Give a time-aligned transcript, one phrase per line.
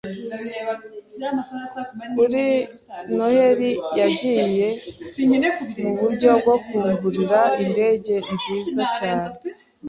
[2.17, 2.45] Kuri
[3.15, 4.67] Noheri yagiye
[5.81, 9.33] muburyo bwo kungurira indege nziza cyane.